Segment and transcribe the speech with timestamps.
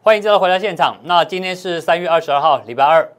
[0.00, 0.96] 欢迎再度回到现场。
[1.02, 3.12] 那今天是三月二十二号，礼拜二。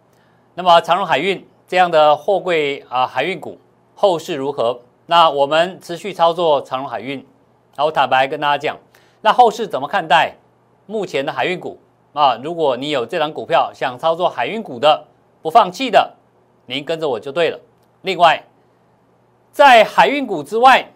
[0.55, 3.59] 那么长荣海运这样的货柜啊海运股
[3.95, 4.79] 后市如何？
[5.05, 7.17] 那我们持续操作长荣海运。
[7.75, 8.77] 然后坦白跟大家讲，
[9.21, 10.35] 那后市怎么看待
[10.85, 11.77] 目前的海运股
[12.13, 12.35] 啊？
[12.41, 15.05] 如果你有这张股票想操作海运股的，
[15.41, 16.15] 不放弃的，
[16.65, 17.59] 您跟着我就对了。
[18.03, 18.41] 另外，
[19.51, 20.89] 在海运股之外，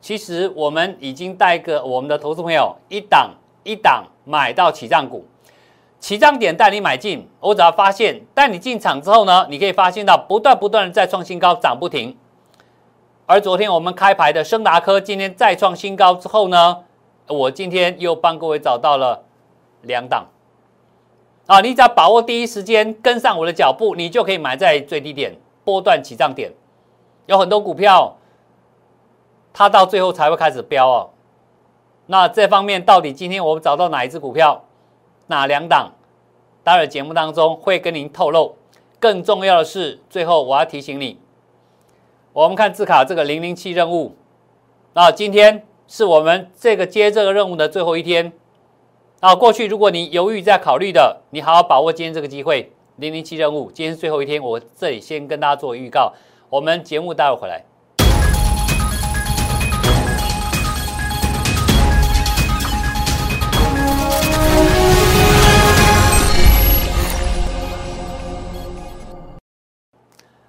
[0.00, 3.30] 其实我们已经带个我们的投资朋友一档
[3.64, 5.26] 一档买到起涨股。
[6.00, 12.16] 起涨点带你买进，我只要发现带你进场之后呢，你可以发现到不断不断的在创新高，涨不停。
[13.26, 16.78] 而昨天我们开牌的升达科今天再创新高之后呢，
[17.28, 19.22] 我今天又帮各位找到了
[19.82, 20.26] 两档
[21.46, 26.52] 啊，你只要把握第一时间跟上我的脚步，你就可以买在最低点波段起涨点。
[27.26, 28.16] 有很多股票，
[29.52, 31.10] 它到最后才会开始飙哦。
[32.06, 34.64] 那这方面到底今天我们找到哪一只股票？
[35.28, 35.92] 哪两档？
[36.64, 38.56] 待会节目当中会跟您透露。
[39.00, 41.18] 更重要的是，最后我要提醒你，
[42.32, 44.14] 我们看字卡这个零零七任务。
[44.94, 48.32] 那今天是我们这个接这个任务的最后一天。
[49.20, 52.72] 啊，过去如果你犹豫在考虑的，你好好把握今天这个机会。
[52.96, 56.12] 零零七任务，今天是最后一天，我这里先跟大家做预告。
[56.50, 57.64] 我们节目待会回来。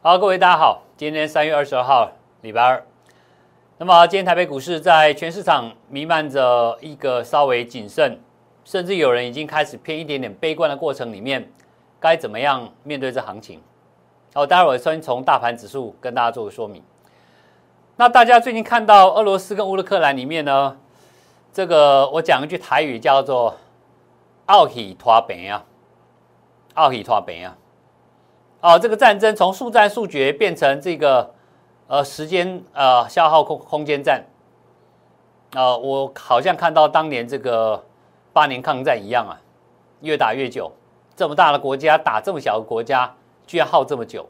[0.05, 2.85] 好，各位大家好，今天三月二十二号，礼拜二。
[3.77, 8.19] 那么今天台北股市在全市场弥漫着一个稍微谨慎，
[8.65, 11.49] 甚至有人已经开始偏一点点悲观的过程里面，
[12.01, 13.61] 该怎么样面对这行情？
[14.33, 16.83] 好，待会我先从大盘指数跟大家做个说明。
[17.95, 20.77] 那大家最近看到俄罗斯跟乌克兰里面呢，
[21.53, 23.55] 这个我讲一句台语叫做
[24.47, 25.63] “奥喜托本啊，
[26.73, 27.55] 奥喜托本啊”。
[28.63, 31.29] 哦，这个战争从速战速决变成这个
[31.87, 34.23] 呃时间呃消耗空空间战
[35.53, 37.83] 啊，我好像看到当年这个
[38.31, 39.35] 八年抗战一样啊，
[39.99, 40.71] 越打越久，
[41.13, 43.13] 这么大的国家打这么小的国家，
[43.45, 44.29] 居然耗这么久。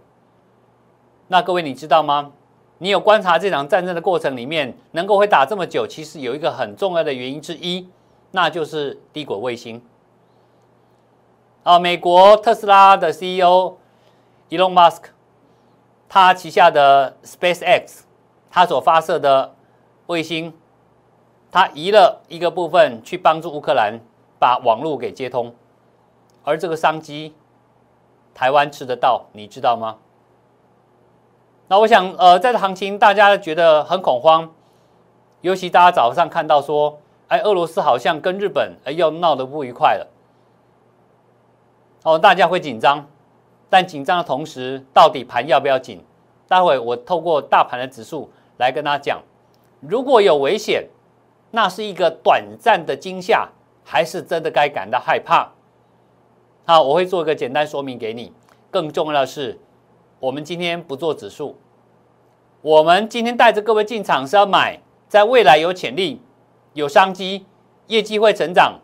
[1.28, 2.32] 那各位你知道吗？
[2.80, 7.88] 你有观察这场战争的过程里面，能够会打这么久，其实有一个很重要的原因之一，
[8.32, 9.80] 那就是低轨卫星。
[11.62, 13.76] 啊，美国特斯拉的 CEO。
[14.54, 15.06] Elon Musk，
[16.08, 18.02] 他旗下的 SpaceX，
[18.52, 19.56] 他所发射的
[20.06, 20.54] 卫星，
[21.52, 24.00] 他移了一个部分去帮助乌克兰
[24.38, 25.56] 把网络给接通，
[26.44, 27.34] 而这个商机，
[28.36, 29.98] 台湾吃得到，你知道吗？
[31.68, 34.54] 那我想，呃，在这行情大家觉得很恐慌，
[35.42, 40.08] 尤其大家早上看到说，哎，俄罗斯好像跟日本哎要闹得不愉快了，
[42.04, 43.08] 哦，大家会紧张。
[43.74, 46.00] 但紧张的同时，到底盘要不要紧？
[46.48, 48.30] 待会我透过大盘的指数
[48.60, 49.24] 来跟大家讲，
[49.80, 50.88] 如果有危险，
[51.50, 53.50] 那是一个短暂的惊吓，
[53.84, 55.52] 还是真的该感到害怕？
[56.66, 58.32] 好，我会做一个简单说明给你。
[58.70, 59.60] 更重要的是，
[60.20, 61.58] 我们今天不做指数，
[62.62, 66.22] 我们今天带着各位进场是要买在未来有潜力、
[66.74, 67.48] 有商机、
[67.88, 68.80] 业绩会成长、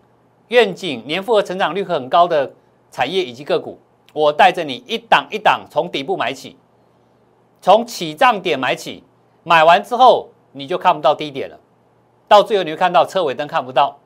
[0.47, 2.53] 愿景年复合成长率很高的
[2.89, 3.77] 产业以及个股。
[4.13, 6.57] 我带着你一档一档从底部买起，
[7.61, 9.03] 从起涨点买起，
[9.43, 11.59] 买完之后你就看不到低点了，
[12.27, 13.99] 到最后你会看到车尾灯看不到，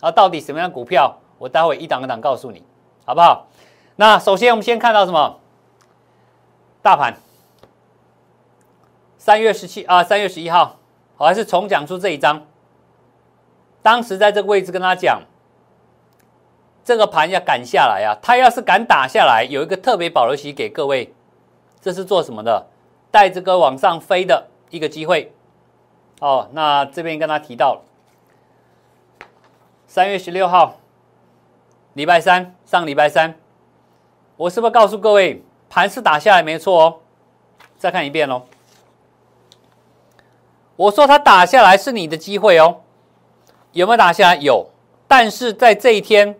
[0.00, 1.16] 啊，到底什么样股票？
[1.38, 2.62] 我待会一档一档告诉你，
[3.04, 3.48] 好不好？
[3.96, 5.40] 那首先我们先看到什么？
[6.80, 7.16] 大盘，
[9.18, 10.76] 三月十七啊，三月十一号，
[11.16, 12.46] 我还是重讲出这一章，
[13.82, 15.22] 当时在这个位置跟他讲。
[16.84, 18.18] 这个盘要赶下来啊！
[18.20, 21.14] 它要是敢打下来，有一个特别保留期给各位，
[21.80, 22.66] 这是做什么的？
[23.12, 25.32] 带这个往上飞的一个机会。
[26.18, 27.82] 哦，那这边跟他提到，
[29.86, 30.80] 三月十六号，
[31.92, 33.36] 礼拜三，上礼拜三，
[34.36, 36.98] 我是不是告诉各位，盘是打下来没错哦？
[37.78, 38.42] 再看一遍喽。
[40.74, 42.80] 我说它打下来是你的机会哦，
[43.70, 44.36] 有没有打下来？
[44.36, 44.68] 有，
[45.06, 46.36] 但是在这一天。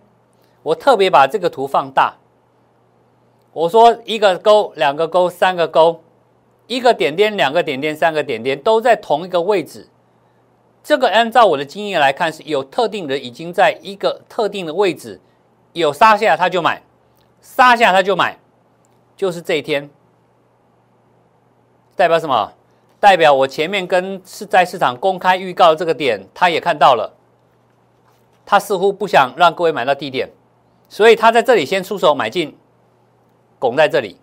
[0.62, 2.17] 我特别把这个图放大。
[3.53, 6.03] 我说一个勾，两个勾，三个勾，
[6.67, 9.88] 一个点点，两个点点，三个点点，都在同一个位置。
[10.82, 15.20] 这个按照我的经验来看，是有特定人已经在一个特定的位置
[15.73, 16.82] 有杀下他就买，
[17.41, 18.38] 杀下他就买，
[19.17, 19.88] 就是这一天。
[21.94, 22.53] 代表什么？
[22.99, 27.12] 代表我前面跟是在市场公开预告这个点，他也看到了，
[28.47, 30.31] 他似乎不想让各位买到低点。
[30.93, 32.55] 所以他在这里先出手买进，
[33.59, 34.21] 拱在这里，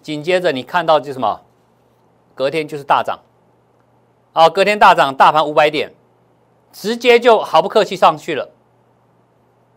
[0.00, 1.40] 紧接着你看到就什么，
[2.36, 3.18] 隔天就是大涨，
[4.32, 5.92] 啊，隔天大涨，大盘五百点，
[6.70, 8.52] 直接就毫不客气上去了。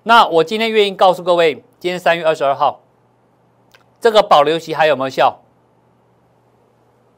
[0.03, 2.81] 那我今天愿意告诉各位，今天三月二十二号，
[3.99, 5.39] 这个保留期还有没有效？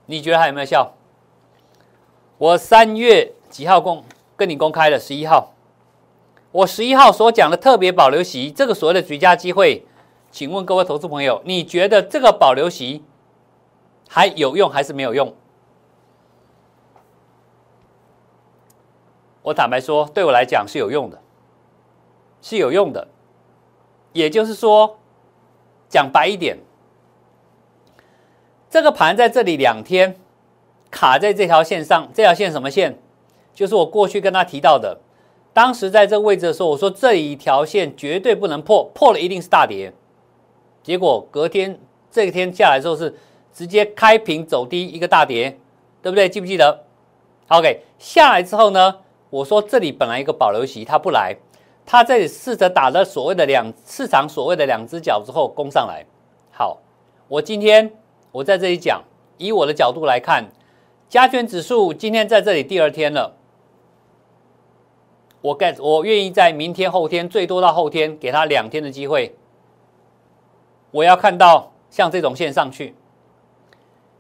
[0.06, 0.94] 你觉得还有没有效？
[2.38, 4.06] 我三月几号公
[4.38, 4.98] 跟你公开的？
[4.98, 5.50] 十一号。
[6.54, 9.88] 我十一号所讲的特别保留席，这个所谓的绝佳机会，
[10.30, 13.04] 请问各位投资朋友，你觉得这个保留席
[14.08, 15.34] 还有用还是没有用？
[19.42, 21.20] 我坦白说，对我来讲是有用的，
[22.40, 23.08] 是有用的。
[24.12, 25.00] 也就是说，
[25.90, 26.60] 讲白一点，
[28.70, 30.18] 这个盘在这里两天
[30.92, 33.02] 卡在这条线上，这条线什么线？
[33.56, 35.00] 就是我过去跟他提到的。
[35.54, 39.94] 当时在这个位置的时候，我说这一条线绝对不能破，破了一定是大跌。
[40.82, 41.80] 结果隔天
[42.12, 43.16] 这一天下来之后是
[43.54, 45.58] 直接开平走低一个大跌，
[46.02, 46.28] 对不对？
[46.28, 46.84] 记不记得
[47.50, 48.96] ？OK，下来之后呢，
[49.30, 51.36] 我说这里本来一个保留席，它不来，
[51.86, 56.04] 它这里试着打了所谓的两市场所谓的两只脚之后攻上来。
[56.52, 56.80] 好，
[57.28, 57.94] 我今天
[58.32, 59.04] 我在这里讲，
[59.38, 60.50] 以我的角度来看，
[61.08, 63.38] 加权指数今天在这里第二天了。
[65.44, 69.36] 我盖，我愿意在明天、后天，最多到后天，给他两天的机会。
[70.92, 72.96] 我要看到像这种线上去，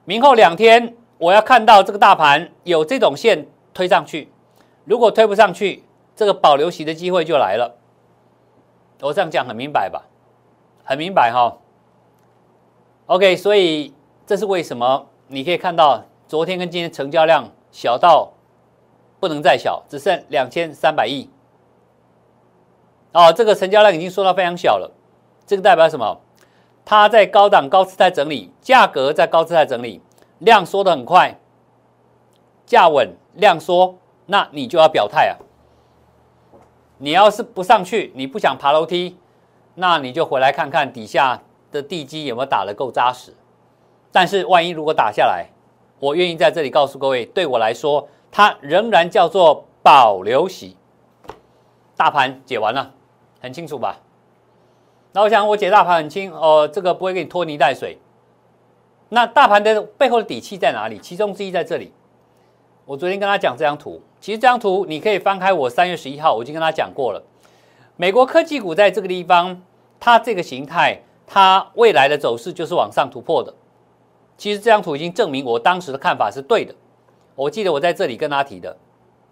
[0.03, 4.27] 明后两天，我要看到这个大盘有这种线推上去。
[4.83, 7.77] 如果推不上去，这个保留席的机会就来了。
[8.99, 10.03] 我这样讲很明白吧？
[10.83, 11.57] 很明白哈。
[13.05, 13.93] OK，所以
[14.25, 15.07] 这是为什么？
[15.27, 18.32] 你可以看到昨天跟今天成交量小到。
[19.23, 21.29] 不能再小，只剩两千三百亿。
[23.13, 24.91] 哦，这个成交量已经缩到非常小了。
[25.47, 26.19] 这个代表什么？
[26.83, 30.01] 它在高档高姿态整理，价格在高姿态整理，
[30.39, 31.39] 量缩的很快，
[32.65, 35.39] 价稳量缩，那你就要表态啊。
[36.97, 39.17] 你要是不上去，你不想爬楼梯，
[39.75, 41.41] 那你就回来看看底下
[41.71, 43.33] 的地基有没有打得够扎实。
[44.11, 45.47] 但是万一如果打下来，
[46.01, 48.09] 我愿意在这里告诉各位，对我来说。
[48.35, 50.75] 它仍然叫做保留息，
[51.95, 52.91] 大盘解完了，
[53.39, 53.99] 很清楚吧？
[55.11, 57.99] 那我想我解大盘很清哦，这个不会给你拖泥带水。
[59.09, 60.97] 那大盘的背后的底气在哪里？
[60.97, 61.93] 其中之一在这里。
[62.85, 67.23] 我昨天跟他讲这张图，其实这张图你可以翻开我三月十一号我已经跟他讲过了。
[67.97, 69.61] 美国科技股在这个地方，
[69.99, 73.53] 它这个形态，它未来的走势就是往上突破的。
[74.35, 76.73] 其实这张图已经证明我当时的看法是对的。
[77.35, 78.77] 我记得我在这里跟他提的，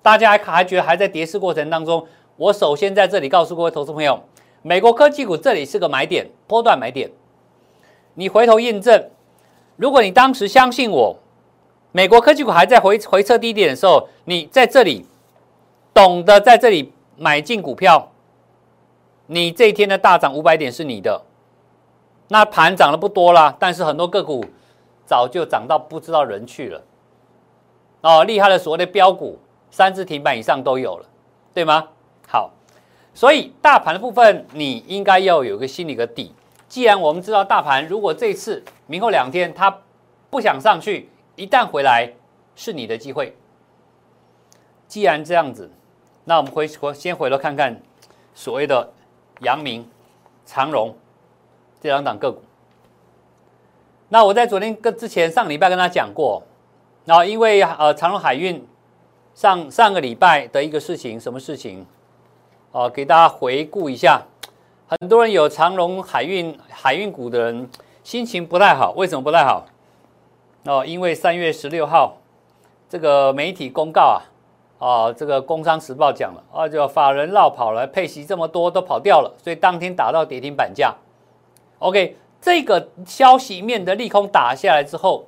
[0.02, 2.06] 大家还还觉得还在跌势过程当中。
[2.38, 4.20] 我首先在这里告诉各位投资朋友，
[4.64, 7.12] 美国科技股这里是个买点，波段买点。
[8.16, 9.10] 你回头验证，
[9.76, 11.18] 如果你当时相信我，
[11.92, 15.06] 美国科技股还在回回撤低点的时候，你在这里
[15.94, 18.12] 懂得在这里买进股票，
[19.28, 21.22] 你这一天的大涨五百点是你的。
[22.30, 24.44] 那盘涨的不多啦，但是很多个股
[25.06, 26.82] 早就涨到不知道人去了。
[28.02, 29.38] 哦，厉害的所谓的标股，
[29.70, 31.06] 三只停板以上都有了，
[31.54, 31.88] 对吗？
[32.28, 32.52] 好，
[33.14, 36.34] 所以大盘的部分，你应该要有个心理的底。
[36.68, 39.78] 既然我们知道大盘如果这次明后两天它
[40.32, 42.12] 不想上去，一旦回来
[42.56, 43.38] 是你的机会。
[44.88, 45.70] 既然这样子，
[46.24, 47.80] 那我们回回先回头看看
[48.34, 48.92] 所谓的
[49.42, 49.88] 阳明、
[50.46, 50.96] 长荣
[51.80, 52.42] 这两档个股。
[54.10, 56.42] 那我在昨天跟之前上礼拜跟他讲过。
[57.12, 58.66] 然后，因为呃，长荣海运
[59.34, 61.86] 上上个礼拜的一个事情，什么事情？
[62.72, 64.22] 哦，给大家回顾一下。
[64.88, 67.70] 很多人有长荣海运海运股的人
[68.02, 69.66] 心情不太好，为什么不太好？
[70.64, 72.16] 哦，因为三月十六号
[72.88, 74.24] 这个媒体公告啊，
[74.78, 80.96] 哦，这个《工商时报》讲了，啊，就法人绕跑了，配息这么多都跑掉了，所以当天打到跌停板价。
[81.80, 85.26] OK，这个消息面的利空打下来之后。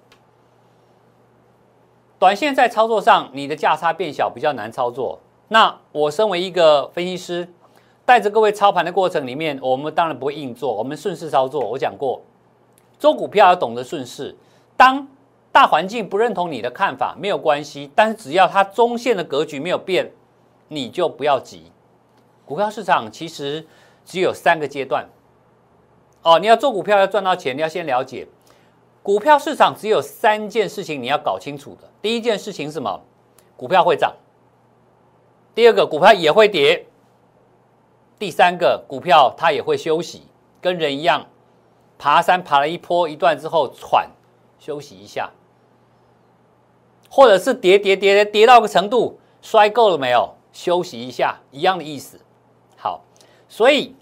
[2.24, 5.20] 短线在操作上，你的价差变小，比较难操作。
[5.50, 7.46] 那我身为一个分析师，
[8.06, 11.60] 带着各位操盘的过程里面，我们当然不会硬做，我们顺势操作。
[11.60, 12.22] 我讲过，
[12.98, 14.34] 做股票要懂得顺势。
[14.78, 15.06] 当
[15.52, 20.10] 大环境不认同你的看法，没有关系，但是只要它中线的格局没有变，
[20.70, 21.74] 你就不要急。
[22.46, 23.68] 股票市场其实
[24.06, 25.06] 只有三个阶段。
[26.22, 28.26] 哦，你要做股票要赚到钱，你要先了解。
[29.04, 31.90] 股票市场只有三件事情你要搞清楚的。
[32.02, 33.02] 第一件事情是什么？
[33.58, 34.14] 股票会涨。
[35.54, 36.88] 第二个，股票也会跌。
[38.18, 40.24] 第三个股票它也会休息，
[40.62, 41.28] 跟人一样，
[41.98, 44.10] 爬山爬了一坡一段之后喘，
[44.58, 45.30] 休息一下，
[47.10, 50.34] 或者是跌跌跌跌跌到个程度，摔够了没有？
[50.54, 52.22] 休息一下，一样的意思。
[52.78, 53.02] 好，
[53.50, 53.96] 所以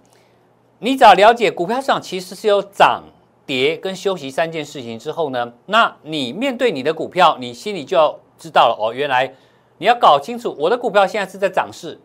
[0.78, 3.04] 你只要了解股票市场其实是有涨
[3.52, 9.34] 跌跟休息三件事情之后呢，那你面对你的股票，你心里就要知道了哦，原来
[9.78, 12.00] 你要搞清楚我的股票现在是在涨势、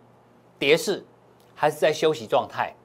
[0.59, 1.05] 跌势。
[1.59, 2.77] 还是在休息状态，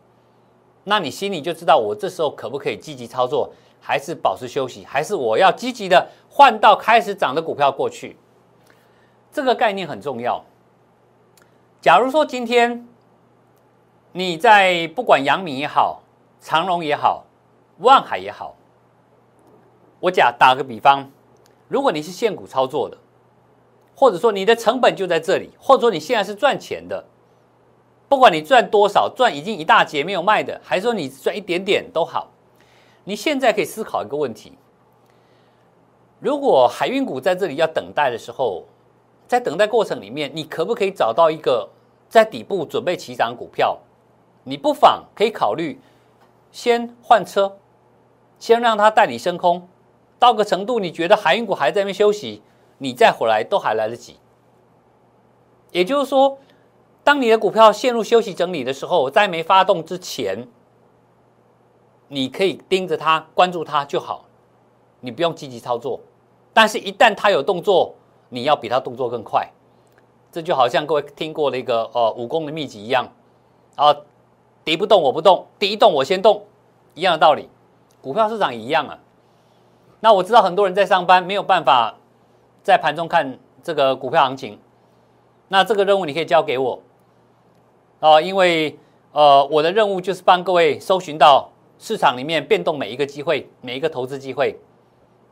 [0.85, 3.51] 那你心里就知道我这时候可不可以积极操作，
[3.81, 8.15] 还是保持休息，还是我要积极的换到开始涨的股票过去？
[9.29, 10.41] 这个概念很重要。
[11.81, 12.87] 假如说今天
[14.13, 16.01] 你在不管阳明也好，
[16.39, 17.25] 长隆也好，
[17.81, 18.55] 望海也好，
[19.99, 21.09] 我假打个比方，
[21.67, 22.97] 如果你是现股操作的，
[23.95, 27.05] 或者说你的成本就在这里，或者说你现在是赚钱的。
[28.07, 32.29] 不管你赚多少，赚已经一大截没有卖的，还是说你赚一点点都好，
[33.05, 34.57] 你现在可以思考一个问题：
[36.19, 38.65] 如果海运股在这里要等待的时候，
[39.27, 41.69] 在等待过程里面，你可不可以找到一个
[42.09, 43.79] 在底部准备起涨股票？
[44.43, 45.79] 你不妨可以考虑
[46.51, 47.55] 先换车，
[48.41, 49.69] 先让它带你升空，
[50.19, 52.41] 到个程度，你觉得海运股还在那边休息，
[52.79, 54.17] 你再回来都还来得及。
[55.71, 56.37] 也就是说。
[57.03, 60.47] 当你的股票陷入休息整理的时候，在没发动之前，
[62.09, 64.25] 你可以盯着它、关注它就好，
[64.99, 65.99] 你不用积极操作。
[66.53, 67.95] 但是，一旦它有动作，
[68.29, 69.49] 你要比它动作更快。
[70.31, 73.07] 这就好像各位听过的一个呃武功的秘籍一样，
[73.75, 73.91] 啊，
[74.63, 76.45] 敌不动我不动，敌一动我先动，
[76.93, 77.49] 一样的道理。
[78.01, 78.99] 股票市场一样啊。
[79.99, 81.95] 那我知道很多人在上班没有办法
[82.63, 84.59] 在盘中看这个股票行情，
[85.47, 86.81] 那这个任务你可以交给我。
[87.99, 88.79] 啊，因为
[89.11, 94.57] 呃，我的任务就是帮各位搜寻到市场里面变动每一个机会，每一个投资机会。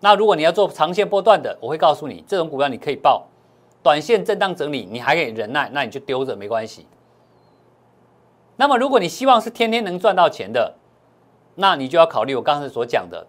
[0.02, 3.28] 那如果你要做长线波段的，我会告诉你，这种股票你可以报；
[3.82, 6.86] 短线震荡整理，你还可以忍耐，那你就丢着没关系。
[8.56, 10.76] 那么，如果你希望是天天能赚到钱的，
[11.60, 13.28] 那你就要考虑我刚才所讲的，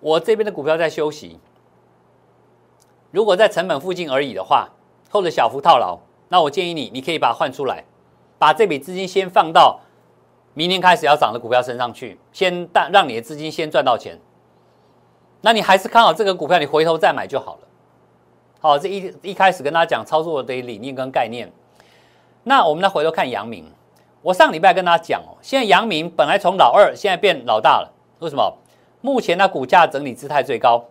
[0.00, 1.40] 我这边的股票在休息。
[3.10, 4.68] 如果在成本附近而已的话，
[5.10, 5.98] 或者小幅套牢，
[6.28, 7.84] 那我建议你，你可以把它换出来。
[8.38, 9.80] 把这笔资金先放到
[10.52, 14.18] 明年开始要涨的股票身上去，先让让你的资金先赚到钱。
[15.40, 17.60] 那你还是看好这个股票，你回头再买就好了。
[18.60, 21.50] 好，这一一开始跟大家讲操作的理念跟概念。
[22.44, 23.72] 那我们来回头看阳明，
[24.22, 28.56] 我上礼拜跟大家讲哦，现在阳明本来从老二现在变老大了，为什么？
[29.00, 30.84] 目前呢股价整理姿态最高，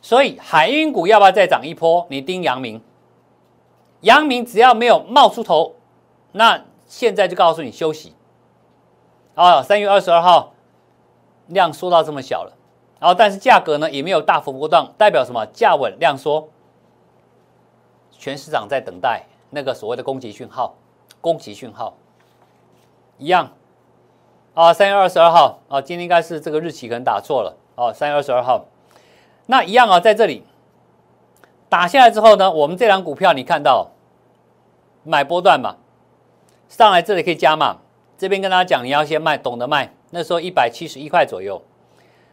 [0.00, 2.04] 所以海运股要不要再涨一波？
[2.10, 2.82] 你盯阳明，
[4.00, 5.76] 阳明只要没有冒出头。
[6.32, 8.14] 那现在就告诉你休息
[9.34, 9.62] 啊！
[9.62, 10.52] 三月二十二号
[11.46, 12.52] 量缩到这么小了，
[12.98, 15.46] 然后但是价格呢也没有大幅波动，代表什么？
[15.52, 16.48] 价稳量缩，
[18.10, 20.74] 全市场在等待那个所谓的攻击讯号，
[21.20, 21.94] 攻击讯号
[23.22, 23.52] 一样
[24.54, 24.72] 啊！
[24.72, 27.92] 三月二十二号啊，今天应该是这个日期可能打错了哦。
[27.92, 28.66] 三月二十二号，
[29.46, 30.42] 那一样啊，在这里
[31.68, 33.92] 打下来之后呢，我们这张股票你看到
[35.04, 35.76] 买波段嘛？
[36.68, 37.76] 上来这里可以加码，
[38.18, 39.94] 这边跟大家讲，你要先卖，懂得卖。
[40.10, 41.62] 那时候一百七十一块左右。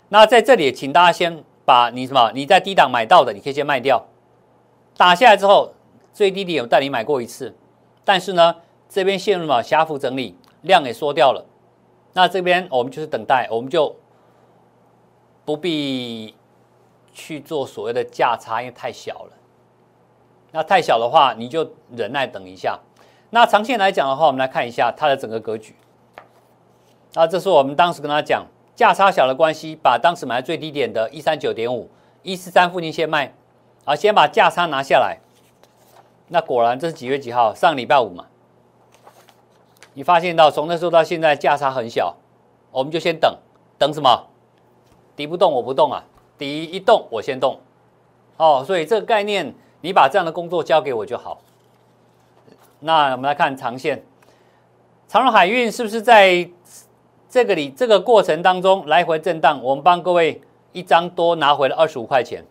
[0.10, 4.06] 那在这里，请大家先把你什么你在低档买到的，你可以先卖掉。
[4.98, 5.74] 打下来之后，
[6.14, 7.56] 最低点有带你买过一次，
[8.04, 8.56] 但是呢，
[8.90, 11.46] 这边陷入了狭幅整理，量也缩掉了。
[12.14, 13.96] 那这边我们就是等待，我们就
[15.46, 16.36] 不必
[17.14, 19.32] 去做所谓的价差，因为太小了。
[20.52, 22.80] 那太小的话，你就忍耐等一下。
[23.30, 25.76] 那长线来讲的话，我们来看一下它的整个格局。
[27.14, 31.90] 啊，这是我们当时跟他讲价差小的关系，把当时买最低点的一三九点五、
[32.24, 33.34] 一四三附近先卖，
[33.86, 35.20] 啊，先把价差拿下来。
[36.30, 37.54] 那果然这是几月几号？
[37.54, 38.26] 上礼拜五嘛。
[40.00, 42.16] 你发现到从那时候到现在价差很小，
[42.72, 43.36] 我们就先等
[43.78, 44.28] 等什么？
[45.14, 46.02] 敌不动我不动啊，
[46.38, 47.60] 敌一动我先动。
[48.38, 51.42] 哦，所以这个概念，你把这样的工作交给我就好。
[52.80, 54.02] 那我们来看长线，
[55.10, 56.50] 长荣海运是不是在
[57.30, 59.62] 这个里这个过程当中来回震荡？
[59.62, 60.42] 我们帮各位
[60.72, 62.42] 一张多拿回了二十五块钱，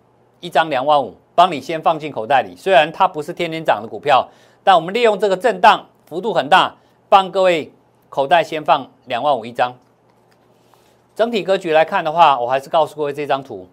[0.41, 2.55] 一张两万五，帮你先放进口袋里。
[2.55, 4.29] 虽然它不是天天涨的股票，
[4.63, 6.75] 但我们利用这个震荡幅度很大，
[7.09, 7.73] 帮各位
[8.09, 9.73] 口袋先放两万五一张。
[11.15, 13.67] 整体格局来看的话，我还是告诉各位这张图。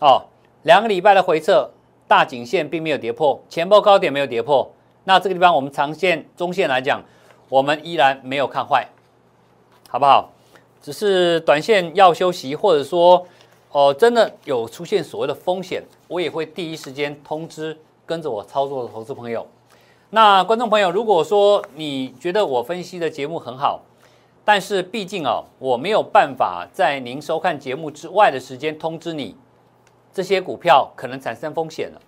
[0.00, 0.22] 哦，
[0.62, 1.70] 两个礼拜的回撤，
[2.08, 4.70] 大颈线并没有跌破，前波高点没有跌破。
[5.04, 7.02] 那这个地方，我们长线、中线来讲，
[7.48, 8.86] 我们依然没有看坏，
[9.88, 10.30] 好不好？
[10.80, 13.26] 只是短线要休息，或者说，
[13.72, 19.46] 哦，真的有出现所谓的风险，我也会第一时间通知跟着我操作的投资朋友。
[20.14, 23.82] 那观众朋友，如果说你觉得我分析的节目很好，
[24.44, 29.34] 但是毕竟哦，我没有办法在您收看节目之外的时间通知你，
[30.12, 32.00] 这些股票可能产生风险了。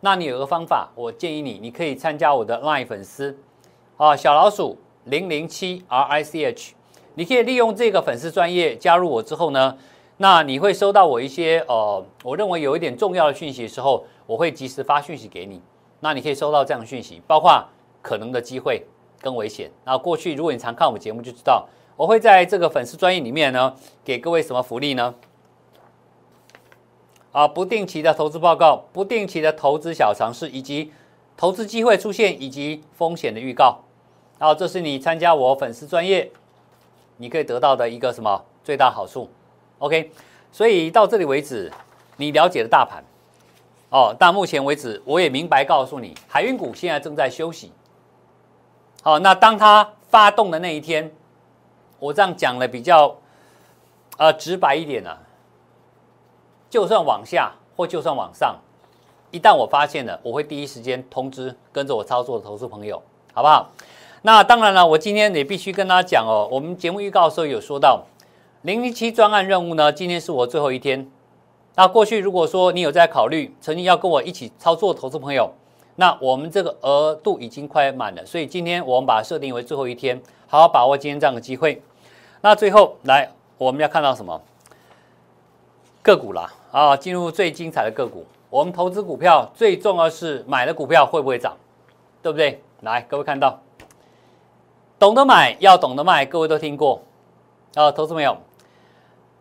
[0.00, 3.34] 那你有个方法，我建议你，你可以参加我的 LINE 粉丝，
[3.96, 6.74] 啊，小老鼠零零七 R I C H，
[7.14, 9.74] 你可以利用这个粉丝专业加入我之后呢，
[10.18, 15.62] 那你会收到我一些呃，我认为有一点重要的讯息的时候，我会及时发讯息给你。
[16.00, 17.64] 那你可以收到这样的讯息，包括
[18.02, 18.84] 可能的机会
[19.20, 19.70] 跟危险。
[19.84, 23.74] 那过去如果你常看我们节目就知道，我会在这个粉丝专业里面呢，
[24.04, 25.14] 给各位什么福利呢？
[27.32, 30.92] 啊，不定期的投资报告，不定期的投资小尝试，以及
[31.36, 33.80] 投资机会出现以及风险的预告。
[34.38, 36.30] 然后这是你参加我粉丝专业，
[37.16, 39.28] 你可以得到的一个什么最大好处
[39.78, 40.10] ？OK，
[40.52, 41.70] 所以到这里为止，
[42.16, 43.04] 你了解了大盘
[43.90, 44.14] 哦。
[44.18, 47.72] 到目前为止，我也明白告诉你，海运股现在正在休息。
[49.02, 51.10] 好，那当它发动的那一天，
[51.98, 53.16] 我这样讲的比较
[54.16, 55.16] 呃直白一点呢。
[56.70, 58.56] 就算往下或就算往上，
[59.30, 63.02] 一旦我发现了，我会第一时间通知跟着我操作的投资朋友，
[63.32, 63.70] 好不好？
[64.20, 68.04] 那当然了，我今天也必须跟大家讲哦，我们节目预告的时候有说到，
[68.62, 71.10] 零零七专案任务呢，今天是我最后一天。
[71.78, 75.48] 那过去如果说你有在考虑，曾经要跟我一起操作投资朋友，
[75.94, 81.80] 那我们这个额度已经快满了，所以今天我们把它设定为最后一天，好好把握今天这样的机会。
[82.40, 84.42] 那最后来，我们要看到什么？
[86.02, 88.26] 个股啦，啊，进入最精彩的个股。
[88.50, 91.56] 我们投资股票最重要是买的股票会不会涨，
[92.20, 92.60] 对不对？
[92.80, 93.56] 来，各位看到，
[94.98, 97.00] 懂得买要懂得卖，各位都听过
[97.76, 98.36] 啊，投资朋友？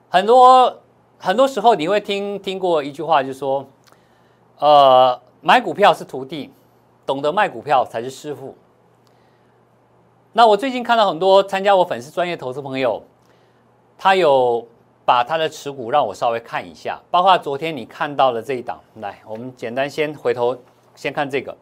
[0.09, 0.81] 很多
[1.17, 3.65] 很多时候你会听听过一句话，就是说，
[4.59, 6.51] 呃，买股票是徒弟，
[7.05, 8.55] 懂得卖股票才是师傅。
[10.33, 13.03] 那我最近看到很多参加我粉丝专业投资朋友，
[13.97, 14.67] 他有。
[15.07, 20.53] 把他的持股让我稍微看一下，包括昨天你看到的这一档，来，我们简单先回头
[20.95, 21.55] 先看这个，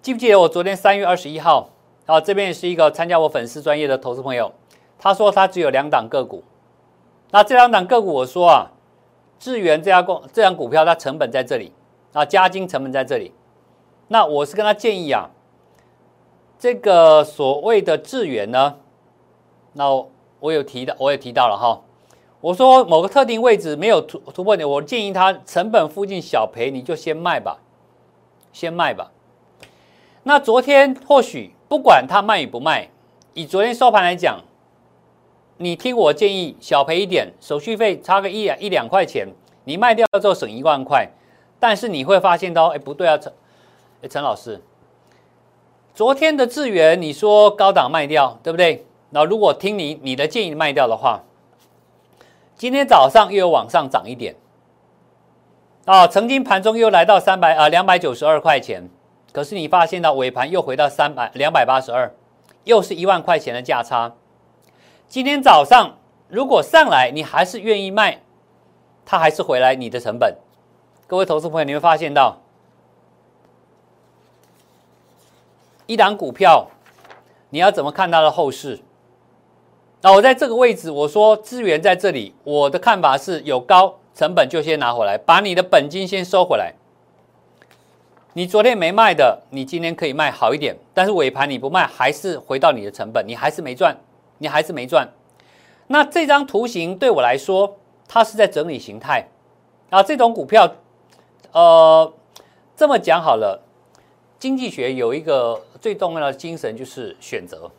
[0.00, 1.68] 记不记得我昨天三月二十一号，
[2.06, 4.50] 啊，这边也是一个参加我粉丝专业的投资朋友，
[4.98, 6.42] 他说他只有两档个股，
[7.30, 8.70] 那这两档个股我说啊，
[9.38, 11.72] 智源这家公这张股票它成本在这里，
[12.12, 13.32] 啊，加金成本在这里，
[14.08, 15.30] 那我是跟他建议啊，
[16.58, 18.76] 这个所谓的智源呢，
[19.72, 19.90] 那
[20.40, 21.82] 我有提到，我也提到了哈。
[22.40, 27.58] 我说某个特定位置没有突突破点，我建议他成本附近小赔，你就先卖吧，
[28.52, 29.10] 先卖吧。
[30.22, 32.90] 那昨天或许不管他卖与不卖，
[33.34, 34.40] 以昨天收盘来讲，
[35.58, 39.26] 你听我建议小赔一点，手续费差个一两一两块钱，
[39.64, 41.08] 你卖掉之后省一万块。
[41.58, 43.32] 但是你会发现到，哎，不对啊，陈，
[44.02, 44.62] 哎，陈老师，
[45.94, 48.84] 昨天的智源你说高档卖掉，对不对？
[49.10, 51.22] 那如果听你你的建议卖掉的话。
[52.58, 54.34] 今天早上又有往上涨一点，
[55.84, 58.88] 啊，曾经盘中又来到三百啊两百九十二块钱，
[59.30, 62.14] 可是你发现到尾盘又回到三百两百八十二，
[62.64, 64.14] 又是一万块钱的价差。
[65.08, 68.20] 今天早上如果上来你还是愿意卖，
[69.04, 70.36] 它还是回来你的成本。
[71.06, 72.40] 各位投资朋友，你会发现到
[75.86, 76.66] 一档股票，
[77.50, 78.80] 你要怎么看它的后市？
[80.02, 86.74] 那我在这个位置，我说资源在这里，我的看法是有高成本就先拿回来，把你的本金先收回来。
[88.32, 93.96] 你昨天没卖的，你今天可以卖好一点，但是尾盘你不卖，还是回到你的成本，你还是没赚，
[94.38, 95.08] 你还是没赚。
[95.88, 97.76] 那这张图形对我来说，
[98.08, 99.28] 它是在整理形态
[99.90, 100.02] 啊。
[100.02, 100.74] 这种股票，
[101.52, 102.12] 呃，
[102.76, 103.62] 这么讲好了，
[104.38, 107.70] 经济学有一个最重要的精神就是选择。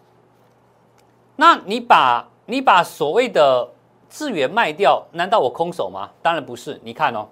[1.35, 3.69] 那你把你把所谓的
[4.09, 6.09] 资源卖掉，难道我空手吗？
[6.21, 6.79] 当然不是。
[6.83, 7.27] 你看哦，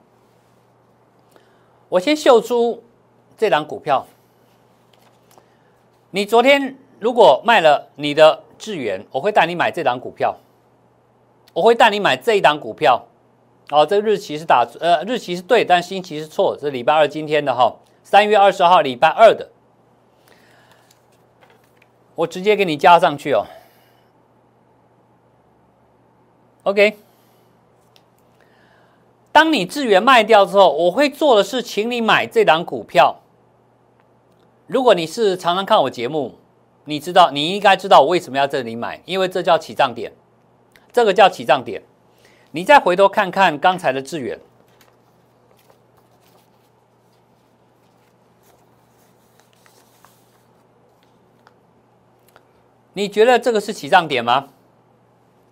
[1.90, 2.84] 我先秀出
[3.38, 4.06] 这档股票。
[6.12, 10.36] 你昨天如果卖了你的智源，我会带你买这档股票。
[11.54, 13.06] 我会带你买这一档股票。
[13.72, 16.58] 哦，这日期是打呃日期是对，但星期是错。
[16.60, 19.50] 是礼拜二今天的哈，三月二十号礼拜二的。
[22.16, 23.48] 我直接给你加上去哦。
[26.64, 26.98] OK，
[29.32, 33.22] 当你资源卖掉之后，我会做的是，请你买这档股票。
[34.68, 36.36] 如果你是常常看我节目，
[36.86, 40.14] 你知道，你应该知道我为什么要这里买，因为这叫起涨点，
[40.94, 41.84] 这个叫起涨点。
[42.52, 44.40] 你再回头看看刚才的智远，
[52.94, 54.50] 你觉得这个是起涨点吗？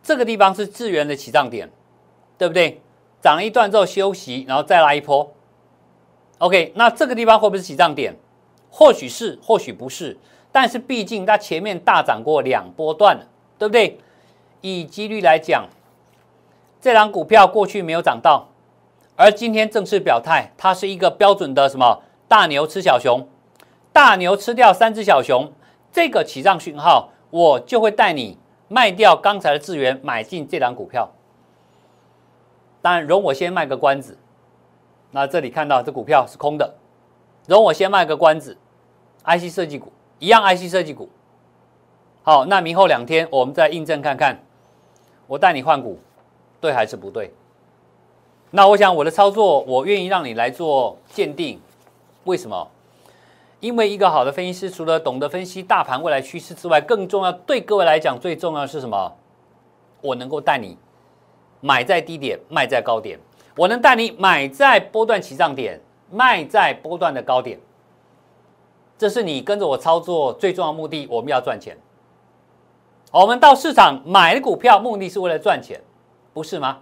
[0.01, 1.69] 这个地方是智源的起涨点，
[2.37, 2.81] 对不对？
[3.21, 5.33] 涨了一段之后休息，然后再来一波。
[6.39, 8.15] OK，那这个地方会不会是起涨点？
[8.69, 10.17] 或许是，或许不是。
[10.53, 13.25] 但是毕竟它前面大涨过两波段了，
[13.57, 13.99] 对不对？
[14.61, 15.67] 以几率来讲，
[16.79, 18.47] 这张股票过去没有涨到，
[19.17, 23.27] 而今天正式表态，它是一个标准的什么大牛吃小熊，
[23.91, 25.51] 大牛吃掉三只小熊，
[25.91, 28.37] 这个起涨讯号，我就会带你
[28.67, 31.11] 卖掉刚才的资源，买进这张股票。
[32.81, 34.17] 当然，容我先卖个关子。
[35.11, 36.75] 那这里看到这股票是空的，
[37.47, 38.57] 容我先卖个关子
[39.25, 39.91] ，IC 设计股。
[40.23, 41.09] 一样 IC 设计股，
[42.23, 44.41] 好，那明后两天我们再印证看看，
[45.27, 45.99] 我带你换股，
[46.61, 47.33] 对还是不对？
[48.51, 51.59] 那我想我的操作，我愿意让你来做鉴定，
[52.23, 52.71] 为什么？
[53.59, 59.11] 因为一个好的分析师，除了懂得分析大盘未来趋势之外，更重要对各位来讲最重要的是什么？
[59.99, 60.77] 我能够带你
[61.59, 63.19] 买在低点，卖在高点；
[63.57, 67.59] 我能带你买在波段起涨点，卖在波段的高点。
[69.03, 71.77] 这是你跟着我操作最重要目的，我们要赚钱。
[73.11, 75.81] 我们到市场买股票，目的是为了赚钱，
[76.33, 76.79] 不是吗？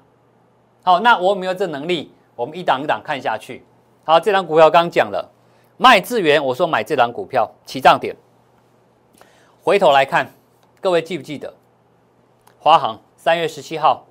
[0.84, 3.66] 好，那我没有这能力，我们一档一档看下去。
[4.04, 5.32] 好，这张股票刚讲了，
[5.78, 8.16] 卖智源，我说买这张股票起涨点。
[9.64, 10.32] 回头来看，
[10.80, 11.52] 各位记不记得，
[12.60, 14.06] 华航三月十七号，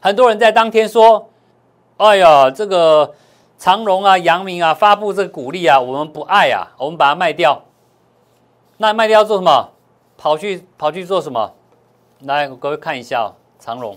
[0.00, 1.30] 很多人在当天说
[1.98, 3.14] ：“哎呀，这个。”
[3.62, 7.62] 长荣啊，阳明啊，发布这个鼓励啊，我们不爱啊，我们把它卖掉。
[8.78, 9.68] 那卖掉做什么？
[10.18, 11.52] 跑去跑去做什么？
[12.22, 13.96] 来，各位看一下长荣。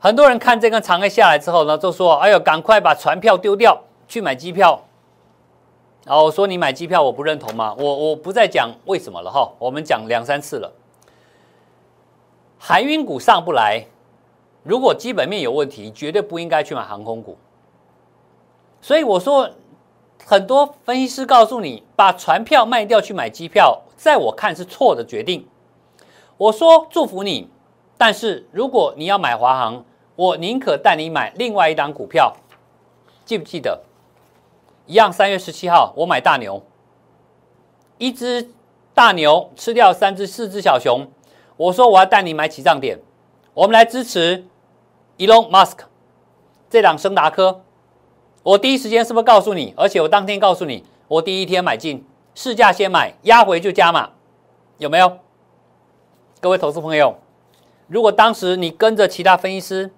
[0.00, 4.82] 很多人看这根长黑下来之后呢，就说：“哎呦，赶快把船票丢掉，去买机票。”
[6.04, 10.72] 然后我说：“你买机票，我不认同吗？”我我不再讲为什么了哈，我们讲两三次了。
[12.58, 13.86] 海运股上不来。
[14.62, 17.36] 如果基本面有问题，绝对不应该去买航空股。
[18.80, 19.50] 所以我说，
[20.24, 25.46] 很多分析师告诉你，把船票卖掉去买机票，在我看是错的决定。
[26.36, 27.48] 我说祝福你，
[27.96, 29.84] 但是如果你要买华航，
[30.16, 32.32] 我宁可带你买另外一档股票。
[33.24, 33.80] 记不记得？
[34.86, 36.62] 一样，三月十七号我买大牛，
[37.98, 38.50] 一只
[38.94, 41.06] 大牛吃掉三只、四只小熊。
[41.56, 42.98] 我说我要带你买起涨点，
[43.54, 44.44] 我们来支持。
[45.22, 45.78] Elon Musk
[46.68, 47.62] 这档升达科，
[48.42, 49.72] 我第一时间是不是告诉你？
[49.76, 52.04] 而且我当天告诉你，我第一天买进，
[52.34, 54.10] 市价先买，压回就加码，
[54.78, 55.18] 有没有？
[56.40, 57.16] 各位投资朋友，
[57.86, 59.92] 如果当时你跟着其他分析师，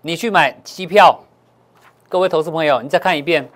[0.00, 1.20] 你去买机票，
[2.08, 3.48] 各位投资朋友，你再看一遍，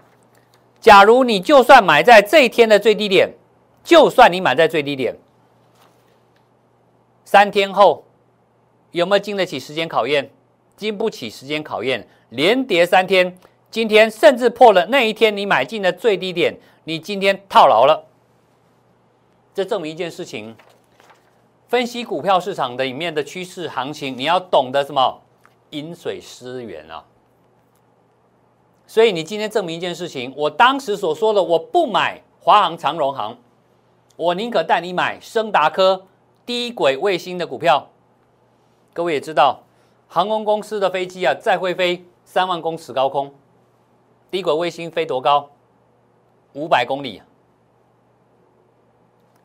[0.79, 3.35] 假如你就算买在这一天的最低点，
[3.83, 5.17] 就算你买在最低点，
[7.25, 8.05] 三天后
[8.93, 10.31] 有没有经得起时间考验？
[10.79, 13.37] 经不起时间考验，连跌三天，
[13.71, 18.07] 今天甚至破了那一天你买进的最低点，你今天套牢了。
[19.53, 20.55] 这证明一件事情：
[21.67, 25.21] 分析股票市场的里面的趋势行情，你要懂得什么？
[25.71, 27.05] 饮水思源啊！
[28.87, 33.37] 所以你今天证明一件事情，我当时所说的，我不买华航、长荣航，
[34.17, 36.07] 我宁可带你买升达科
[36.47, 37.91] 低轨卫星的股票。
[38.95, 39.65] 各位也知道。
[40.09, 43.33] 航空公司的飞机啊，再会飞三万公尺高空，
[44.31, 45.51] 低轨卫星飞多高？
[46.55, 47.23] 五百公里，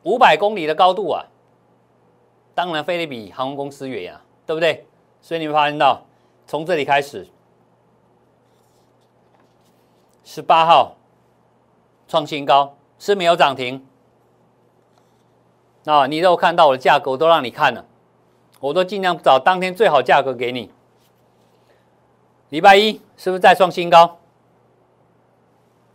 [0.04, 1.26] 五百公里的高度啊，
[2.56, 4.88] 当然飞得比航空公司远呀，对不对？
[5.21, 6.02] 所以你会发现到，
[6.47, 7.28] 从这里开始，
[10.23, 10.95] 十八号
[12.08, 13.86] 创新高是没有涨停，
[15.86, 17.86] 啊，你都看到我的价格，我都让你看了。
[18.63, 20.71] 我都尽量找当天最好价格给你。
[22.47, 24.19] 礼拜一是不是再创新高？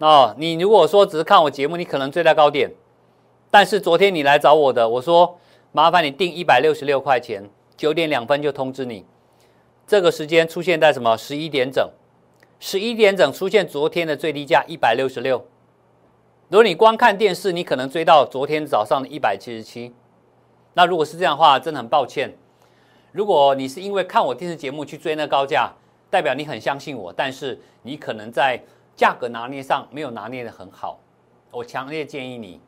[0.00, 2.70] 哦，你如果说只是看我节目，你可能追在高点。
[3.50, 5.38] 但是昨天你来找我的，我说
[5.72, 9.06] 麻烦你定一百六十六块钱，九点两分就通知你。
[9.86, 11.16] 这个时间出现在什么？
[11.16, 11.88] 十一点整，
[12.60, 15.38] 十一点整出现昨天的最低价一百六十六。
[16.48, 19.94] 如果你光看电视，你可能追到昨天早上的一百七十七。
[20.74, 22.36] 那如果是这样的话，真的很抱歉。
[23.18, 25.72] 如果你是因为看我电视节目去追那高价，
[26.08, 28.62] 代表你很相信我，但是你可能在
[28.94, 31.00] 价格拿捏上没有拿捏的很好。
[31.50, 32.60] 我强烈建议你，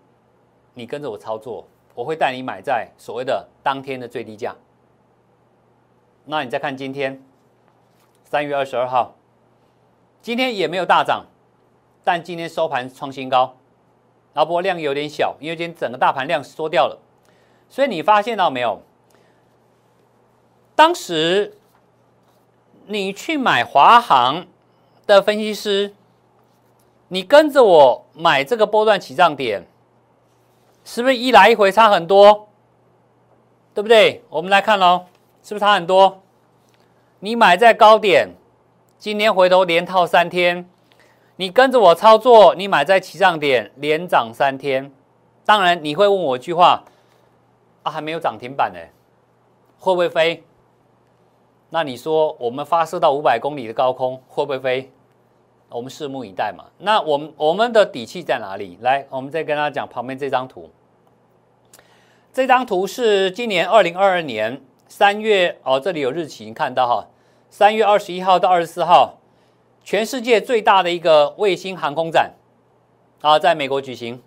[0.75, 4.53] 你跟着我操作，我会带你买在所谓的当天的最低价。
[6.25, 7.23] 那你再看今天，
[8.25, 9.15] 三月二十二号，
[10.21, 11.27] 今天也没有大涨，
[12.03, 13.55] 但今天收盘创新高，
[14.35, 16.99] 然后不过量有点小，因为今天整个大盘量缩掉了，
[17.69, 18.83] 所以你发现到没有？
[20.81, 21.59] 当时
[22.87, 24.47] 你去买华航
[25.07, 25.93] 的分析师，
[27.09, 29.67] 你跟着我买这个波段起涨点，
[30.83, 32.49] 是不是一来一回差很多？
[33.75, 34.25] 对不对？
[34.31, 35.05] 我们来看喽。
[35.43, 36.23] 是不是差很多？
[37.19, 38.31] 你买在高点，
[38.97, 40.67] 今天回头连套三天，
[41.37, 44.91] 你跟着我操作，你买在起涨点连涨三天。
[45.45, 46.83] 当然你会问我一句话：
[47.83, 48.79] 啊，还没有涨停板呢，
[49.79, 50.43] 会不会飞？
[51.71, 54.91] 那你说我们发射到五百公里的高空会不会飞？
[55.69, 56.65] 我们拭目以待嘛。
[56.79, 58.79] 那我们我们的底气在哪里？
[58.83, 60.69] 来，我们再跟大家讲旁边这张图。
[62.33, 64.61] 这张图是今年二零二二年。
[64.93, 67.07] 三月哦，这里有日期，你看到哈，
[67.49, 69.21] 三月二十一号到二十四号，
[69.85, 72.33] 全世界最大的一个卫星航空展
[73.21, 74.21] 啊，在美国举行。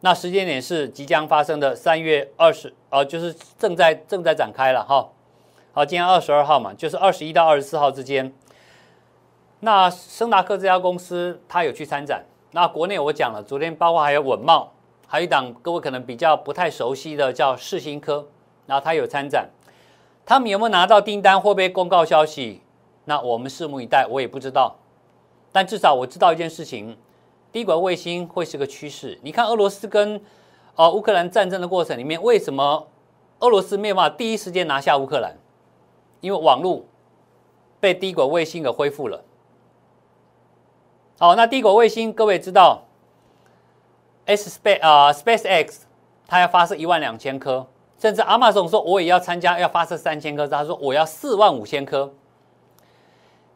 [0.00, 5.06] 那时间点是即将发生的三月二十，哦，就是正在正在展开了哈。
[5.76, 8.32] 好，今天二十二号嘛，就是二十一到二十四号之间。
[9.58, 12.24] 那升达克这家公司，它有去参展。
[12.52, 14.72] 那国内我讲了，昨天包括还有稳茂，
[15.08, 18.28] 还有一档各位可能比较不太熟悉的叫世新科，
[18.66, 19.50] 然后它有参展。
[20.24, 21.40] 他们有没有拿到订单？
[21.40, 22.62] 会不会公告消息？
[23.06, 24.06] 那我们拭目以待。
[24.08, 24.76] 我也不知道，
[25.50, 26.96] 但至少我知道一件事情：
[27.50, 29.18] 低轨卫星会是个趋势。
[29.22, 30.22] 你看俄罗斯跟
[30.76, 32.86] 呃乌克兰战争的过程里面，为什么
[33.40, 35.36] 俄罗斯没有办法第一时间拿下乌克兰？
[36.24, 36.82] 因为网络
[37.78, 39.22] 被低轨卫星给恢复了。
[41.18, 42.84] 好，那低轨卫星各位知道
[44.24, 45.86] ，S Space 啊 Space X
[46.26, 47.66] 它要发射一万两千颗。
[47.98, 50.48] 甚至阿玛总说我也要参加，要发射三千颗。
[50.48, 52.12] 他说我要四万五千颗。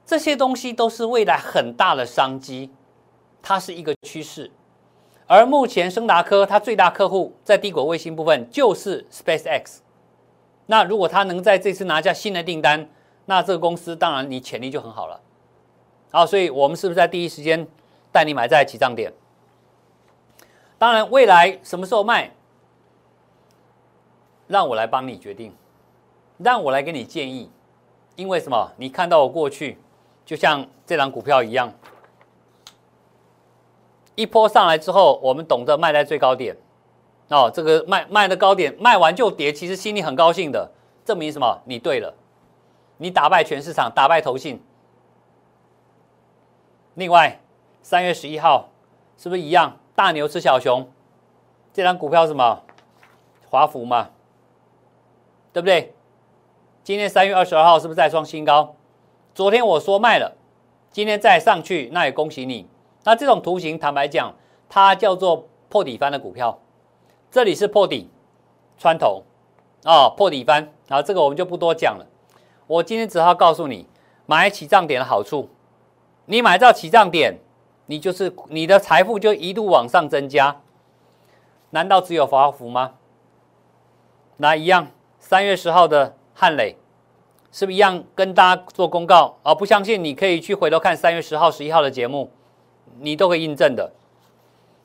[0.05, 2.71] 这些东西都是未来很大的商机，
[3.43, 4.51] 它是一个趋势。
[5.27, 9.79] 而目前升达科它最大客户在低轨卫星部分就是 SpaceX。
[10.71, 12.87] 那如果他能在这次拿下新的订单，
[13.25, 15.19] 那这个公司当然你潜力就很好了。
[16.11, 17.67] 好，所以我们是不是在第一时间
[18.13, 19.11] 带你买在起涨点？
[20.79, 22.31] 当然，未来什么时候卖？
[24.47, 25.55] 让我来帮你决定，
[26.37, 27.51] 让我来给你建议，
[28.17, 28.71] 因为什么？
[28.77, 29.79] 你看到我过去，
[30.27, 31.73] 就像这张股票一样，
[34.15, 36.55] 一波上来之后，我们懂得卖在最高点，
[37.29, 40.71] 哦，这个卖卖的高点卖完就跌，其实心里很高兴的，
[41.05, 41.61] 证明什么？
[41.65, 42.15] 你对了，
[42.97, 44.63] 你打败全市场，打败投信。
[46.95, 47.41] 另外，
[47.83, 48.71] 三月十一号
[49.17, 49.77] 是不是一样？
[49.95, 50.91] 大牛吃小熊，
[51.73, 52.63] 这张股票什么？
[53.51, 54.11] 华福嘛。
[55.51, 55.95] 对不对？
[56.85, 58.77] 今天三月二十二号是不是再创新高？
[59.35, 60.37] 昨天我说卖了，
[60.93, 62.69] 今天再上去，那也恭喜你。
[63.05, 64.35] 那这种图形，坦白讲，
[64.69, 66.61] 它叫做破底翻的股票。
[67.31, 68.09] 这里是破底
[68.79, 69.23] 穿头
[69.85, 70.73] 啊，破底翻。
[70.87, 72.07] 然后这个我们就不多讲了。
[72.67, 73.87] 我今天只好告诉你，
[74.27, 75.49] 买起涨点的好处。
[76.27, 77.39] 你买到起涨点，
[77.87, 80.61] 你就是你的财富就一路往上增加。
[81.71, 82.95] 难道只有华福吗？
[84.39, 84.89] 那一样。
[85.21, 86.77] 三月十号的汉磊，
[87.51, 89.53] 是不是一样跟大家做公告啊？
[89.53, 92.31] 不相信你可以去回头看三月十号、十一号的节目，
[93.01, 93.93] 你都可以印证的。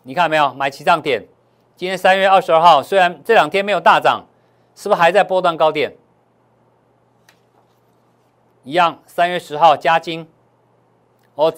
[0.02, 1.24] 你看没有买起涨点？
[1.76, 4.26] 今天三月二十二号，虽然这两天没有大涨，
[4.76, 5.96] 是不是还在波段高点？
[8.64, 10.28] 一样，三月十号加金，
[11.34, 11.54] 我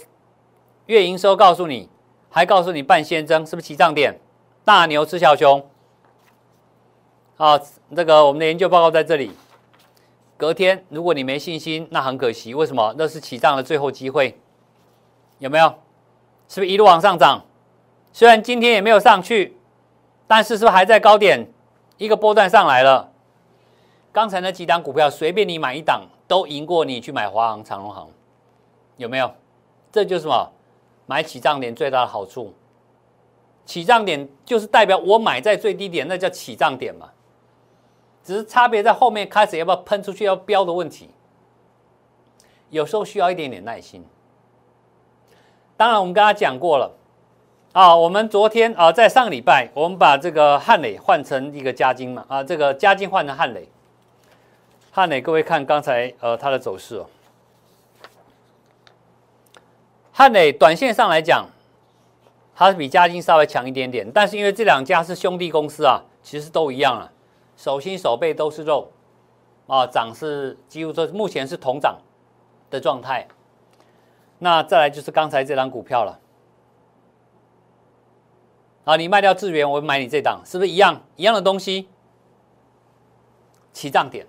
[0.85, 1.89] 月营收告诉你，
[2.29, 4.19] 还告诉你半先增，是不是起涨点？
[4.63, 5.69] 大牛吃小熊。
[7.35, 7.59] 好，
[7.93, 9.31] 这个我们的研究报告在这里。
[10.37, 12.53] 隔天，如果你没信心，那很可惜。
[12.53, 12.95] 为什么？
[12.97, 14.39] 那是起涨的最后机会，
[15.39, 15.67] 有没有？
[16.47, 17.45] 是不是一路往上涨？
[18.13, 19.54] 虽然今天也没有上去，
[20.27, 21.47] 但是是不是还在高点？
[21.97, 23.11] 一个波段上来了。
[24.11, 28.09] 刚才那几档股票，随便你买一档，都赢过你去买华航、长荣航，
[28.97, 29.31] 有没有？
[29.91, 30.51] 这就是什么？
[31.05, 32.53] 买起涨点最大的好处。
[33.65, 37.09] 起涨点就是代表我买在最低点，那叫起涨点嘛。
[38.23, 41.09] 只是差别在后面开始要不要喷出去要标的问题，
[42.69, 44.03] 有时候需要一点点耐心。
[45.77, 46.91] 当然，我们刚刚讲过了
[47.75, 53.67] 啊，我们昨天啊，在上个礼拜，我们把这个汉磊换成一个嘉金嘛啊，这个嘉金换成汉磊，
[54.91, 57.05] 汉磊，各位看刚才呃它的走势哦，
[60.13, 61.49] 汉磊短线上来讲，
[62.55, 67.11] 它是比嘉金稍微强一点点，但是因为这两家是兄弟公司啊，其实都一样了，
[67.57, 68.89] 手心手背都是肉，
[69.67, 71.97] 啊，涨是几乎说目前是同涨
[72.69, 73.27] 的状态。
[74.39, 76.17] 那再来就是刚才这张股票了，
[78.85, 81.89] 啊，你卖掉智源，我买你这档，是不是一样一样的东西？
[83.73, 84.25] 起涨点，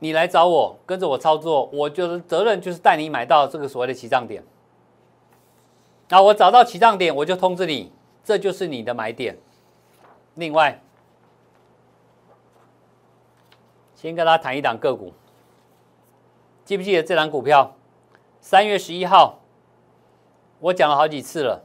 [0.00, 4.44] 你来找我，跟着我操作，我就是责任就是带你买到这个所谓的起涨点。
[6.08, 7.92] 那我找到起涨点，我就通知你，
[8.24, 9.38] 这就是你的买点。
[10.34, 10.82] 另外，
[13.94, 15.14] 先跟大家谈一档个股，
[16.64, 17.74] 记不记得这档股票？
[18.40, 19.38] 三月十一号，
[20.58, 21.62] 我讲了好几次了。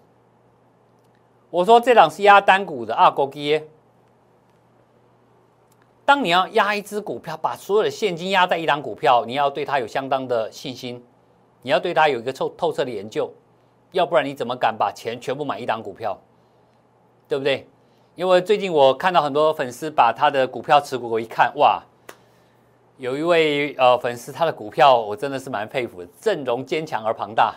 [1.51, 3.61] 我说这档是压单股的啊，国基。
[6.05, 11.03] 当你要压一只股票，把所有的现金压在一档股票，你要对它有相当的信心，
[11.61, 13.31] 你要对它有一个透透彻的研究。
[13.91, 16.17] 要不然你怎么敢把钱全部买一档股票，
[17.27, 17.67] 对不对？
[18.15, 21.83] 因为最近我看到很多粉丝把他的股票持股，我一看，哇，
[22.97, 27.55] 有一位呃粉丝他的股票我真的是蛮佩服的，阵容坚强而庞大，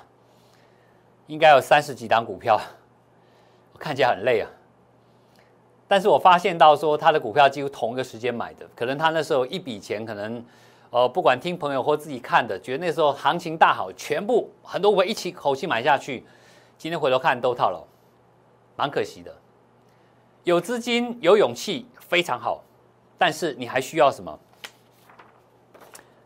[1.28, 2.60] 应该有三十几档股票，
[3.84, 4.48] 看起来很累啊。
[5.86, 10.42] 但是我发现到说他的股票几乎同一个时间买的，可能他那时候一笔钱可能。
[10.90, 16.24] 呃，不管听朋友或自己看的，觉得那时候行情大好，全部很多我一起口气买下去，
[16.78, 17.82] 今天回头看都套牢，
[18.76, 19.34] 蛮可惜的。
[20.44, 22.62] 有资金有勇气非常好，
[23.18, 24.38] 但是你还需要什么？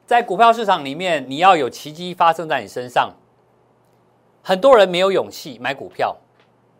[0.04, 3.14] 在股票市场里面，你要有奇迹发生在你身上。
[4.42, 6.14] 很多人没有勇气买股票，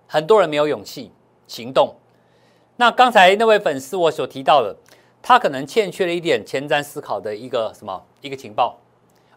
[0.09, 1.13] 很多人没有勇气
[1.47, 1.95] 行动。
[2.75, 4.75] 那刚才那位粉丝我所提到的。
[5.21, 8.79] 他可能欠缺了一点前瞻思考的一个什么一个情报，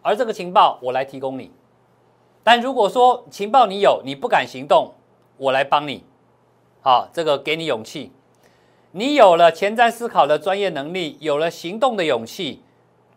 [0.00, 1.50] 而这个情报我来提供你。
[2.44, 4.94] 但如果说情报你有，你不敢行动，
[5.36, 6.04] 我来帮你。
[6.80, 8.12] 好，这个给你勇气。
[8.92, 12.62] 你有了前瞻思考的专业能力，有了行动的勇气，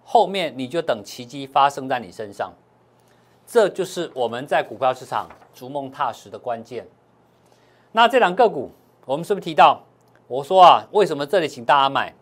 [0.03, 2.51] 后面你就等奇迹发生在你身上。
[3.45, 6.87] 这就是我们在股票市场逐梦踏实的关键。
[7.95, 8.69] 那这两个股，
[9.05, 9.81] 我们是不是提到？
[10.27, 12.13] 我说啊，为什么这里请大家买？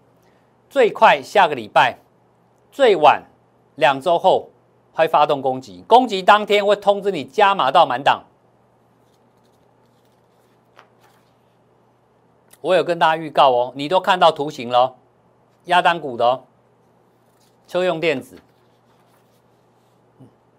[0.70, 1.98] 最快下个礼拜，
[2.72, 3.24] 最晚
[3.74, 4.52] 两周后
[4.94, 5.84] 会发动攻击。
[5.88, 8.22] 攻击当天会通知你加码到满档。
[12.62, 14.94] 我有跟大家预告哦，你都看到图形了，
[15.66, 16.44] 压单股的哦，
[17.68, 18.38] 车用电子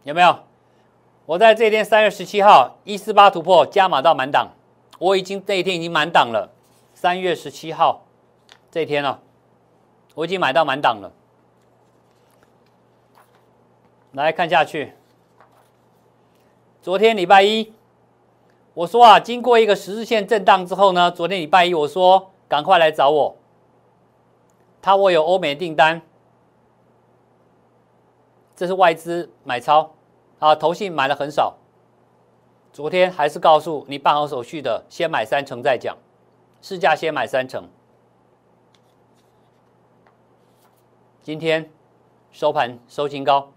[0.02, 0.40] 有没有？
[1.24, 4.48] 我在这天三月十七号一四八突破加码到满档，
[4.98, 6.52] 我已经这一天已经满档了。
[6.94, 8.04] 三月十七号
[8.70, 9.20] 这一天了。
[10.14, 11.10] 我已经买到满档了，
[14.12, 14.94] 来看下去。
[16.80, 17.72] 昨天礼拜一，
[18.74, 23.36] 我说啊，经过一个十字线震荡之后呢，昨天礼拜一我说赶快来找我。
[24.80, 26.00] 他我有欧美订单，
[28.54, 29.94] 这是外资买超
[30.38, 31.56] 啊，投信买了很少。
[32.74, 35.96] 昨天还是告诉你办好手续的，先买三成再讲，
[36.60, 37.68] 市价先买三成。
[41.22, 41.70] 今天
[42.32, 43.52] 收盘收新高，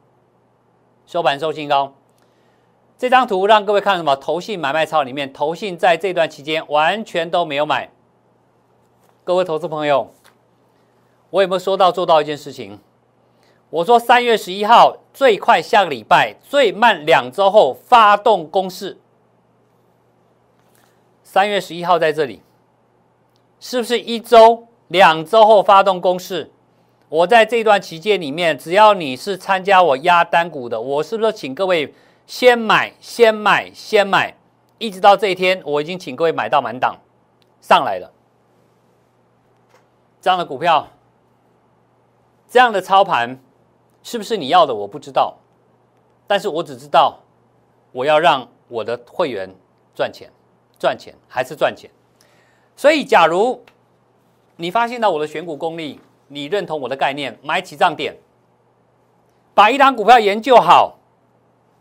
[1.07, 1.95] 收盘收新高。
[2.95, 4.15] 这张图让各位看什么？
[4.15, 7.89] 投信买卖操里面，投信在这段期间完全都没有买。
[9.23, 10.13] 各位投资朋友，
[11.31, 12.77] 我有没有说到做到一件事情？
[13.71, 18.99] 我说三月十一号最快下个礼拜，最慢两周后发动攻势。
[21.29, 22.41] 三月十一号在这里，
[23.59, 26.49] 是不是一周、两周后发动攻势？
[27.09, 31.93] 我在这段期间里面，只要你是参加我压单股的，我是不是请各位
[32.25, 34.37] 先买、先买、先买，
[34.77, 36.95] 一直到这一天，我已经请各位买到满档
[37.59, 38.09] 上来了。
[40.21, 40.87] 这样的股票，
[42.47, 43.37] 这样的操盘，
[44.01, 44.73] 是不是你要的？
[44.73, 45.35] 我不知道，
[46.25, 47.19] 但是我只知道，
[47.91, 49.53] 我要让我的会员
[49.93, 50.31] 赚钱，
[50.79, 51.89] 赚钱还是赚钱。
[52.75, 53.63] 所以，假如
[54.57, 58.15] 你发现到我的选股功力，你认同我的概念，买起涨点，
[59.53, 60.99] 把一档股票研究好，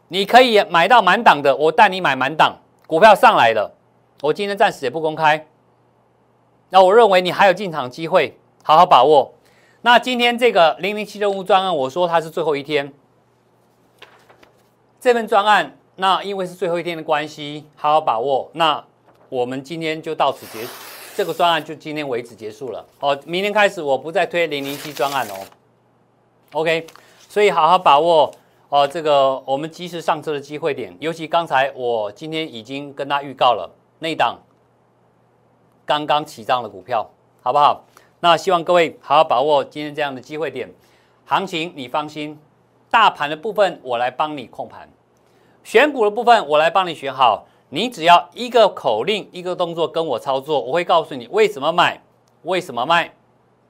[0.08, 1.54] 你可以买到满档的。
[1.56, 3.74] 我带你买满档股票上来了，
[4.22, 5.46] 我今天暂时也不公开。
[6.70, 9.34] 那我认为你还有进场机会，好好把握。
[9.82, 12.92] 那今天这个零零七任务专案，我说它是最后一天，
[14.98, 18.50] 这份专案，那因为是最后一天的关系，好好把握。
[18.52, 18.84] 那
[19.28, 20.66] 我们今天就到此结。
[21.16, 25.34] 这个专案就今天为止结束了哦，明天开始我不再推零零七专案哦。
[26.52, 26.86] OK，
[27.26, 28.30] 所以好好把握
[28.68, 28.86] 哦。
[28.86, 34.38] 这个我们及时上车的机会点，尤其刚才我今天已经跟他预告了那档
[35.86, 37.08] 刚刚起涨的股票，
[37.40, 37.82] 好不好？
[38.20, 40.70] 那希望各位好好把握今天这样的机会点，
[41.24, 42.38] 行情你放心，
[42.90, 44.86] 大盘的部分我来帮你控盘，
[45.66, 52.00] 选股的部分我来帮你选好，你只要一个口令一个动作跟我操作，我会告诉你为什么买，
[52.44, 53.12] 为什么卖。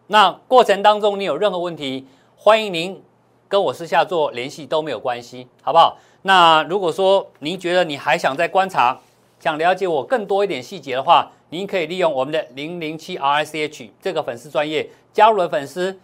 [0.08, 3.02] 那过程当中你有任何问题，欢迎您。
[3.48, 5.96] 跟我私下做联系都没有关系，好不好？
[6.20, 9.00] 那如果说您觉得你还想再观察，
[9.40, 15.98] 想了解我更多一点细节的话，您可以利用我们的零零七 R C H 这个粉丝专业加入了粉丝，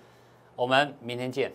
[0.56, 1.52] 我们明天见。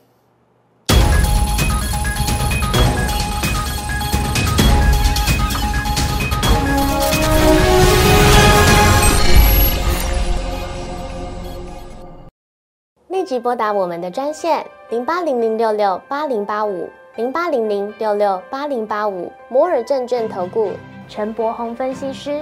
[13.28, 20.71] 即拨打我们的专线零八零零六六八零八五零八零零六六八零八五摩尔证券投顾
[21.09, 22.41] 陈柏宏分析师。